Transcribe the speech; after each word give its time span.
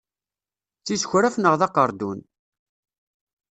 D 0.81 0.83
tisukraf 0.85 1.35
naɣ 1.37 1.53
d 1.59 1.61
aqerdun. 1.67 2.19